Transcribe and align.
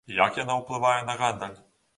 І 0.13 0.15
як 0.19 0.39
яна 0.43 0.55
ўплывае 0.61 0.97
на 1.13 1.19
гандаль? 1.23 1.57